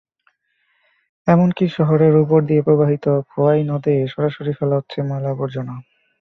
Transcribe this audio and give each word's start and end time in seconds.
এমনকি 1.27 1.65
শহরের 1.77 2.13
ওপর 2.23 2.39
দিয়ে 2.45 2.61
প্রবাহিত 2.61 3.05
খোয়াই 3.29 3.61
নদে 3.63 3.95
সরাসরি 4.13 4.51
ফেলা 4.53 4.75
হচ্ছে 4.77 4.99
ময়লা-আবর্জনা। 5.01 5.75